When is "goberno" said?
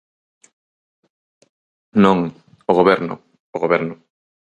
2.79-3.15, 3.63-3.95